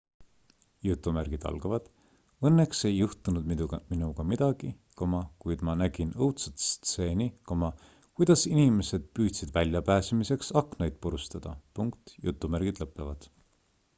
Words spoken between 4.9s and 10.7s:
kuid ma nägin õudsat stseeni kuidas inimesid püüdsid väljapääsemiseks